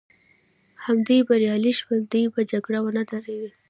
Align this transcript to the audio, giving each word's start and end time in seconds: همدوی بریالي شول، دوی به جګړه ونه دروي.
همدوی 0.83 1.19
بریالي 1.29 1.71
شول، 1.79 1.99
دوی 2.11 2.25
به 2.33 2.41
جګړه 2.51 2.79
ونه 2.81 3.03
دروي. 3.09 3.49